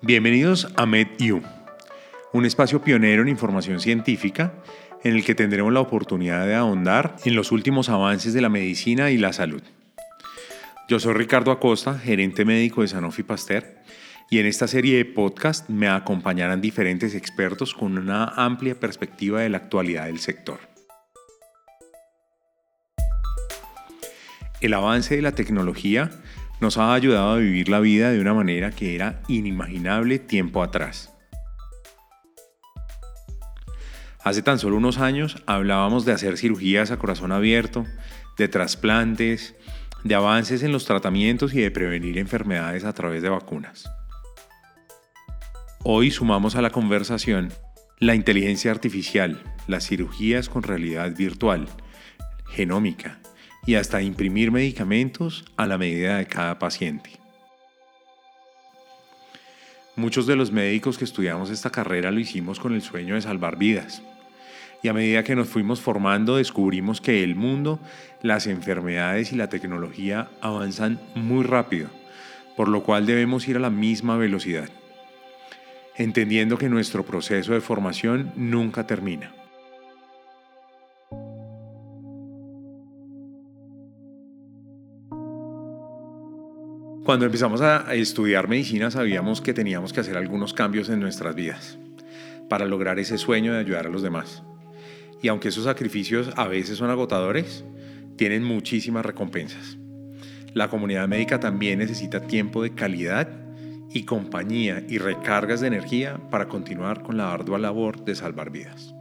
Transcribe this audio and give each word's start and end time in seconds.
Bienvenidos 0.00 0.68
a 0.76 0.86
MedU, 0.86 1.42
un 2.32 2.46
espacio 2.46 2.80
pionero 2.80 3.22
en 3.22 3.28
información 3.28 3.80
científica 3.80 4.54
en 5.02 5.16
el 5.16 5.24
que 5.24 5.34
tendremos 5.34 5.72
la 5.72 5.80
oportunidad 5.80 6.46
de 6.46 6.54
ahondar 6.54 7.16
en 7.24 7.34
los 7.34 7.50
últimos 7.50 7.88
avances 7.88 8.32
de 8.32 8.40
la 8.40 8.48
medicina 8.48 9.10
y 9.10 9.18
la 9.18 9.32
salud. 9.32 9.60
Yo 10.88 11.00
soy 11.00 11.14
Ricardo 11.14 11.50
Acosta, 11.50 11.98
gerente 11.98 12.44
médico 12.44 12.82
de 12.82 12.88
Sanofi 12.88 13.24
Pasteur, 13.24 13.74
y 14.30 14.38
en 14.38 14.46
esta 14.46 14.68
serie 14.68 14.98
de 14.98 15.04
podcast 15.04 15.68
me 15.68 15.88
acompañarán 15.88 16.60
diferentes 16.60 17.16
expertos 17.16 17.74
con 17.74 17.98
una 17.98 18.26
amplia 18.36 18.78
perspectiva 18.78 19.40
de 19.40 19.48
la 19.48 19.58
actualidad 19.58 20.06
del 20.06 20.20
sector. 20.20 20.60
El 24.60 24.74
avance 24.74 25.16
de 25.16 25.22
la 25.22 25.32
tecnología 25.32 26.10
nos 26.60 26.78
ha 26.78 26.94
ayudado 26.94 27.32
a 27.32 27.36
vivir 27.36 27.68
la 27.68 27.80
vida 27.80 28.10
de 28.10 28.20
una 28.20 28.34
manera 28.34 28.70
que 28.70 28.94
era 28.94 29.22
inimaginable 29.28 30.18
tiempo 30.18 30.62
atrás. 30.62 31.12
Hace 34.22 34.42
tan 34.42 34.58
solo 34.58 34.76
unos 34.76 34.98
años 34.98 35.42
hablábamos 35.46 36.04
de 36.04 36.12
hacer 36.12 36.36
cirugías 36.36 36.90
a 36.90 36.98
corazón 36.98 37.32
abierto, 37.32 37.86
de 38.36 38.48
trasplantes, 38.48 39.54
de 40.04 40.14
avances 40.14 40.62
en 40.62 40.72
los 40.72 40.84
tratamientos 40.84 41.54
y 41.54 41.60
de 41.60 41.70
prevenir 41.70 42.18
enfermedades 42.18 42.84
a 42.84 42.92
través 42.92 43.22
de 43.22 43.28
vacunas. 43.28 43.90
Hoy 45.84 46.10
sumamos 46.10 46.56
a 46.56 46.62
la 46.62 46.70
conversación 46.70 47.52
la 48.00 48.14
inteligencia 48.14 48.70
artificial, 48.70 49.42
las 49.66 49.86
cirugías 49.86 50.48
con 50.48 50.62
realidad 50.62 51.16
virtual, 51.16 51.68
genómica, 52.48 53.18
y 53.68 53.74
hasta 53.74 54.00
imprimir 54.00 54.50
medicamentos 54.50 55.44
a 55.58 55.66
la 55.66 55.76
medida 55.76 56.16
de 56.16 56.26
cada 56.26 56.58
paciente. 56.58 57.10
Muchos 59.94 60.26
de 60.26 60.36
los 60.36 60.50
médicos 60.50 60.96
que 60.96 61.04
estudiamos 61.04 61.50
esta 61.50 61.68
carrera 61.68 62.10
lo 62.10 62.18
hicimos 62.18 62.60
con 62.60 62.72
el 62.72 62.80
sueño 62.80 63.14
de 63.14 63.20
salvar 63.20 63.58
vidas. 63.58 64.02
Y 64.82 64.88
a 64.88 64.94
medida 64.94 65.22
que 65.22 65.36
nos 65.36 65.48
fuimos 65.48 65.82
formando 65.82 66.36
descubrimos 66.36 67.02
que 67.02 67.22
el 67.22 67.34
mundo, 67.34 67.78
las 68.22 68.46
enfermedades 68.46 69.34
y 69.34 69.36
la 69.36 69.50
tecnología 69.50 70.30
avanzan 70.40 70.98
muy 71.14 71.44
rápido, 71.44 71.90
por 72.56 72.68
lo 72.68 72.82
cual 72.82 73.04
debemos 73.04 73.48
ir 73.48 73.58
a 73.58 73.60
la 73.60 73.68
misma 73.68 74.16
velocidad, 74.16 74.70
entendiendo 75.94 76.56
que 76.56 76.70
nuestro 76.70 77.04
proceso 77.04 77.52
de 77.52 77.60
formación 77.60 78.32
nunca 78.34 78.86
termina. 78.86 79.37
Cuando 87.08 87.24
empezamos 87.24 87.62
a 87.62 87.94
estudiar 87.94 88.48
medicina 88.48 88.90
sabíamos 88.90 89.40
que 89.40 89.54
teníamos 89.54 89.94
que 89.94 90.00
hacer 90.00 90.18
algunos 90.18 90.52
cambios 90.52 90.90
en 90.90 91.00
nuestras 91.00 91.34
vidas 91.34 91.78
para 92.50 92.66
lograr 92.66 92.98
ese 92.98 93.16
sueño 93.16 93.54
de 93.54 93.60
ayudar 93.60 93.86
a 93.86 93.88
los 93.88 94.02
demás. 94.02 94.42
Y 95.22 95.28
aunque 95.28 95.48
esos 95.48 95.64
sacrificios 95.64 96.30
a 96.36 96.46
veces 96.48 96.76
son 96.76 96.90
agotadores, 96.90 97.64
tienen 98.16 98.44
muchísimas 98.44 99.06
recompensas. 99.06 99.78
La 100.52 100.68
comunidad 100.68 101.08
médica 101.08 101.40
también 101.40 101.78
necesita 101.78 102.26
tiempo 102.26 102.62
de 102.62 102.74
calidad 102.74 103.30
y 103.90 104.02
compañía 104.02 104.84
y 104.86 104.98
recargas 104.98 105.62
de 105.62 105.68
energía 105.68 106.20
para 106.30 106.46
continuar 106.48 107.02
con 107.02 107.16
la 107.16 107.32
ardua 107.32 107.58
labor 107.58 108.04
de 108.04 108.16
salvar 108.16 108.50
vidas. 108.50 108.94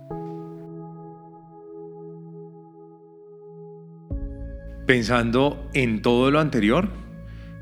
Pensando 4.85 5.69
en 5.73 6.01
todo 6.01 6.31
lo 6.31 6.39
anterior, 6.39 7.05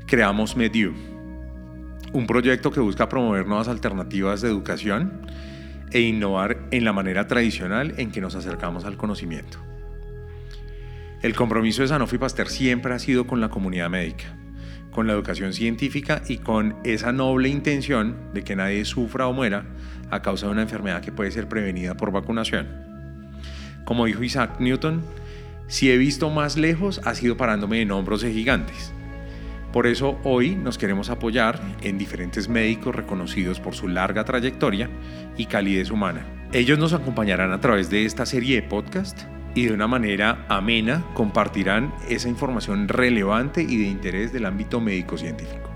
creamos 0.06 0.56
Medu, 0.56 0.94
un 2.12 2.26
proyecto 2.28 2.70
que 2.70 2.78
busca 2.78 3.08
promover 3.08 3.46
nuevas 3.46 3.66
alternativas 3.66 4.40
de 4.40 4.48
educación 4.48 5.26
e 5.90 6.00
innovar 6.00 6.68
en 6.70 6.84
la 6.84 6.92
manera 6.92 7.26
tradicional 7.26 7.94
en 7.98 8.12
que 8.12 8.20
nos 8.20 8.36
acercamos 8.36 8.84
al 8.84 8.96
conocimiento. 8.96 9.58
El 11.22 11.34
compromiso 11.34 11.82
de 11.82 11.88
Sanofi 11.88 12.18
Pasteur 12.18 12.48
siempre 12.48 12.94
ha 12.94 13.00
sido 13.00 13.26
con 13.26 13.40
la 13.40 13.48
comunidad 13.48 13.90
médica, 13.90 14.26
con 14.92 15.08
la 15.08 15.12
educación 15.12 15.52
científica 15.52 16.22
y 16.28 16.38
con 16.38 16.76
esa 16.84 17.10
noble 17.10 17.48
intención 17.48 18.16
de 18.32 18.44
que 18.44 18.54
nadie 18.54 18.84
sufra 18.84 19.26
o 19.26 19.32
muera 19.32 19.66
a 20.10 20.22
causa 20.22 20.46
de 20.46 20.52
una 20.52 20.62
enfermedad 20.62 21.02
que 21.02 21.10
puede 21.10 21.32
ser 21.32 21.48
prevenida 21.48 21.96
por 21.96 22.12
vacunación. 22.12 22.68
Como 23.84 24.06
dijo 24.06 24.22
Isaac 24.22 24.60
Newton, 24.60 25.02
si 25.66 25.90
he 25.90 25.96
visto 25.96 26.30
más 26.30 26.56
lejos 26.56 27.00
ha 27.04 27.16
sido 27.16 27.36
parándome 27.36 27.80
en 27.80 27.90
hombros 27.90 28.20
de 28.20 28.32
gigantes. 28.32 28.92
Por 29.76 29.86
eso 29.86 30.18
hoy 30.24 30.54
nos 30.54 30.78
queremos 30.78 31.10
apoyar 31.10 31.60
en 31.82 31.98
diferentes 31.98 32.48
médicos 32.48 32.94
reconocidos 32.94 33.60
por 33.60 33.74
su 33.74 33.88
larga 33.88 34.24
trayectoria 34.24 34.88
y 35.36 35.44
calidez 35.44 35.90
humana. 35.90 36.26
Ellos 36.54 36.78
nos 36.78 36.94
acompañarán 36.94 37.52
a 37.52 37.60
través 37.60 37.90
de 37.90 38.06
esta 38.06 38.24
serie 38.24 38.54
de 38.56 38.66
podcast 38.66 39.24
y 39.54 39.66
de 39.66 39.74
una 39.74 39.86
manera 39.86 40.46
amena 40.48 41.04
compartirán 41.12 41.92
esa 42.08 42.30
información 42.30 42.88
relevante 42.88 43.60
y 43.60 43.76
de 43.76 43.88
interés 43.88 44.32
del 44.32 44.46
ámbito 44.46 44.80
médico-científico. 44.80 45.75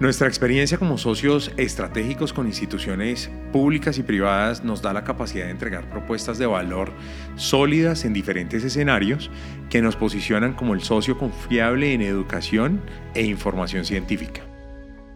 Nuestra 0.00 0.28
experiencia 0.28 0.78
como 0.78 0.96
socios 0.96 1.50
estratégicos 1.56 2.32
con 2.32 2.46
instituciones 2.46 3.32
públicas 3.52 3.98
y 3.98 4.04
privadas 4.04 4.62
nos 4.62 4.80
da 4.80 4.92
la 4.92 5.02
capacidad 5.02 5.46
de 5.46 5.50
entregar 5.50 5.90
propuestas 5.90 6.38
de 6.38 6.46
valor 6.46 6.92
sólidas 7.34 8.04
en 8.04 8.12
diferentes 8.12 8.62
escenarios 8.62 9.28
que 9.70 9.82
nos 9.82 9.96
posicionan 9.96 10.54
como 10.54 10.74
el 10.74 10.82
socio 10.82 11.18
confiable 11.18 11.94
en 11.94 12.02
educación 12.02 12.80
e 13.14 13.24
información 13.24 13.84
científica. 13.84 14.42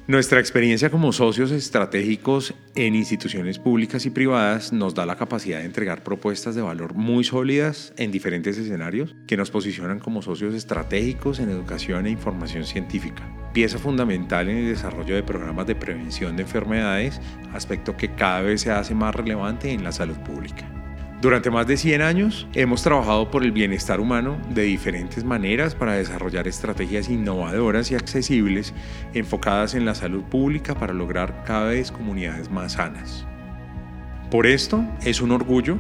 Nuestra 0.09 0.41
experiencia 0.41 0.91
como 0.91 1.12
socios 1.12 1.53
estratégicos 1.53 2.53
en 2.75 2.97
instituciones 2.97 3.60
públicas 3.60 4.04
y 4.04 4.10
privadas 4.10 4.72
nos 4.72 4.97
da 4.97 5.06
la 5.06 5.15
capacidad 5.15 5.60
de 5.60 5.66
entregar 5.66 6.03
propuestas 6.03 6.56
de 6.56 6.62
valor 6.62 6.94
muy 6.94 7.22
sólidas 7.22 7.94
en 7.98 8.10
diferentes 8.10 8.59
escenarios 8.59 9.15
que 9.28 9.37
nos 9.37 9.53
posicionan 9.53 10.00
como 10.00 10.22
socios 10.22 10.54
estratégicos 10.54 11.38
en 11.38 11.50
educación 11.50 12.06
e 12.06 12.10
información 12.10 12.65
científica. 12.65 13.41
Pieza 13.52 13.78
fundamental 13.78 14.48
en 14.48 14.58
el 14.58 14.68
desarrollo 14.68 15.14
de 15.14 15.22
programas 15.22 15.66
de 15.66 15.74
prevención 15.74 16.36
de 16.36 16.42
enfermedades, 16.42 17.20
aspecto 17.52 17.96
que 17.96 18.08
cada 18.08 18.40
vez 18.40 18.62
se 18.62 18.70
hace 18.70 18.94
más 18.94 19.14
relevante 19.14 19.72
en 19.72 19.84
la 19.84 19.92
salud 19.92 20.16
pública. 20.18 20.64
Durante 21.20 21.50
más 21.50 21.66
de 21.66 21.76
100 21.76 22.02
años 22.02 22.48
hemos 22.54 22.82
trabajado 22.82 23.30
por 23.30 23.44
el 23.44 23.52
bienestar 23.52 24.00
humano 24.00 24.38
de 24.48 24.62
diferentes 24.62 25.22
maneras 25.22 25.74
para 25.74 25.92
desarrollar 25.92 26.48
estrategias 26.48 27.08
innovadoras 27.08 27.91
y 27.91 27.94
accesibles 27.94 28.74
enfocadas 29.14 29.74
en 29.74 29.84
la 29.84 29.94
salud 29.94 30.22
pública 30.24 30.74
para 30.74 30.92
lograr 30.92 31.44
cada 31.44 31.68
vez 31.68 31.92
comunidades 31.92 32.50
más 32.50 32.72
sanas. 32.72 33.24
Por 34.32 34.46
esto 34.46 34.84
es 35.04 35.20
un 35.20 35.30
orgullo 35.30 35.78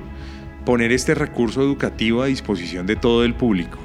poner 0.64 0.92
este 0.92 1.14
recurso 1.14 1.62
educativo 1.62 2.22
a 2.22 2.26
disposición 2.26 2.86
de 2.86 2.96
todo 2.96 3.24
el 3.24 3.34
público. 3.34 3.78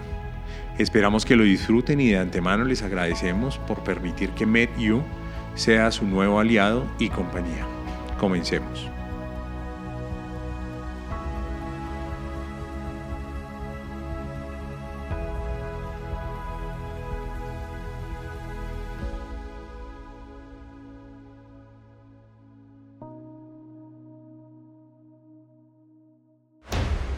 Esperamos 0.77 1.25
que 1.25 1.35
lo 1.35 1.43
disfruten 1.43 1.99
y 1.99 2.09
de 2.09 2.19
antemano 2.19 2.63
les 2.63 2.83
agradecemos 2.83 3.57
por 3.57 3.83
permitir 3.83 4.29
que 4.31 4.45
MedU 4.45 5.01
sea 5.55 5.89
su 5.91 6.05
nuevo 6.05 6.39
aliado 6.39 6.85
y 6.99 7.09
compañía. 7.09 7.65
Comencemos. 8.19 8.87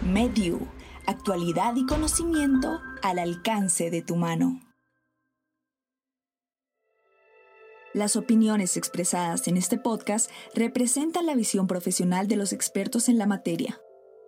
Mediu, 0.02 0.66
actualidad 1.06 1.76
y 1.76 1.86
conocimiento 1.86 2.82
al 3.02 3.20
alcance 3.20 3.90
de 3.90 4.02
tu 4.02 4.16
mano. 4.16 4.60
Las 7.94 8.16
opiniones 8.16 8.78
expresadas 8.78 9.48
en 9.48 9.58
este 9.58 9.80
podcast 9.80 10.30
representan 10.54 11.26
la 11.26 11.36
visión 11.36 11.66
profesional 11.66 12.28
de 12.28 12.36
los 12.36 12.54
expertos 12.54 13.10
en 13.10 13.18
la 13.18 13.26
materia. 13.26 13.82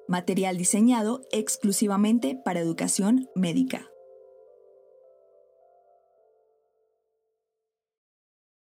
Material 0.08 0.58
diseñado 0.58 1.22
exclusivamente 1.32 2.40
para 2.44 2.60
educación 2.60 3.30
médica. 3.36 3.91